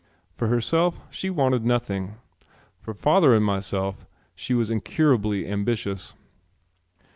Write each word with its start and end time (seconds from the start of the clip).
For 0.35 0.47
herself 0.47 0.99
she 1.11 1.29
wanted 1.29 1.63
nothing. 1.63 2.15
For 2.79 2.95
father 2.95 3.35
and 3.35 3.45
myself 3.45 4.03
she 4.33 4.55
was 4.55 4.71
incurably 4.71 5.45
ambitious. 5.47 6.15